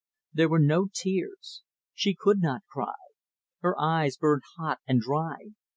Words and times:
There 0.33 0.49
were 0.49 0.57
no 0.57 0.87
tears. 0.91 1.61
She 1.93 2.15
could 2.15 2.41
not 2.41 2.65
cry. 2.65 2.95
Her 3.59 3.79
eyes 3.79 4.17
burned 4.17 4.41
hot 4.57 4.79
and 4.87 4.99
dry. 4.99 5.37